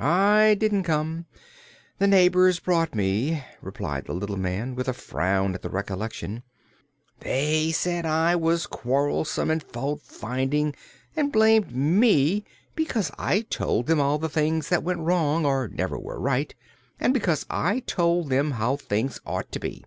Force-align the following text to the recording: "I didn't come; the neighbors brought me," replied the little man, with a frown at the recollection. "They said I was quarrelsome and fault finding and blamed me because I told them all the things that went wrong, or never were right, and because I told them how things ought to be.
"I 0.00 0.56
didn't 0.58 0.82
come; 0.82 1.26
the 1.98 2.08
neighbors 2.08 2.58
brought 2.58 2.96
me," 2.96 3.44
replied 3.62 4.06
the 4.06 4.12
little 4.12 4.36
man, 4.36 4.74
with 4.74 4.88
a 4.88 4.92
frown 4.92 5.54
at 5.54 5.62
the 5.62 5.68
recollection. 5.70 6.42
"They 7.20 7.70
said 7.70 8.04
I 8.04 8.34
was 8.34 8.66
quarrelsome 8.66 9.52
and 9.52 9.62
fault 9.62 10.02
finding 10.02 10.74
and 11.14 11.30
blamed 11.30 11.76
me 11.76 12.42
because 12.74 13.12
I 13.20 13.42
told 13.42 13.86
them 13.86 14.00
all 14.00 14.18
the 14.18 14.28
things 14.28 14.68
that 14.68 14.82
went 14.82 14.98
wrong, 14.98 15.46
or 15.46 15.68
never 15.68 15.96
were 15.96 16.18
right, 16.18 16.52
and 16.98 17.14
because 17.14 17.46
I 17.48 17.78
told 17.86 18.30
them 18.30 18.50
how 18.50 18.74
things 18.74 19.20
ought 19.24 19.52
to 19.52 19.60
be. 19.60 19.84